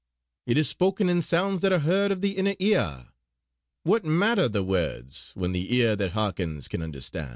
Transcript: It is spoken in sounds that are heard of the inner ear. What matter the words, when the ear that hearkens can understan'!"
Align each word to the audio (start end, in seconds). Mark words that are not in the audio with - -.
It 0.47 0.57
is 0.57 0.67
spoken 0.67 1.09
in 1.09 1.21
sounds 1.21 1.61
that 1.61 1.71
are 1.71 1.77
heard 1.77 2.11
of 2.11 2.21
the 2.21 2.31
inner 2.31 2.55
ear. 2.57 3.09
What 3.83 4.03
matter 4.03 4.49
the 4.49 4.63
words, 4.63 5.31
when 5.35 5.51
the 5.51 5.75
ear 5.75 5.95
that 5.95 6.13
hearkens 6.13 6.67
can 6.67 6.81
understan'!" 6.81 7.29